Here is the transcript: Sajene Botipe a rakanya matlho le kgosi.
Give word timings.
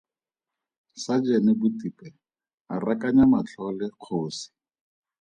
Sajene 1.03 1.51
Botipe 1.59 2.07
a 2.73 2.75
rakanya 2.83 3.25
matlho 3.31 3.65
le 3.77 3.87
kgosi. 3.93 4.47